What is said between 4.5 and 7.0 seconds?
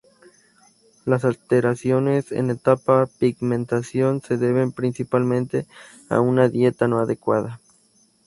principalmente a una dieta no